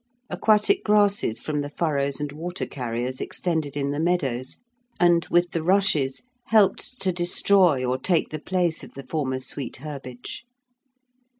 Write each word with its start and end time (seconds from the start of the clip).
Aquatic 0.31 0.83
grasses 0.83 1.39
from 1.39 1.59
the 1.61 1.69
furrows 1.69 2.19
and 2.19 2.31
water 2.31 2.65
carriers 2.65 3.21
extended 3.21 3.77
in 3.77 3.91
the 3.91 3.99
meadows, 3.99 4.57
and, 4.99 5.27
with 5.29 5.51
the 5.51 5.61
rushes, 5.61 6.23
helped 6.47 6.99
to 7.01 7.11
destroy 7.11 7.85
or 7.85 7.99
take 7.99 8.29
the 8.29 8.39
place 8.39 8.83
of 8.83 8.95
the 8.95 9.03
former 9.05 9.37
sweet 9.37 9.75
herbage. 9.75 10.43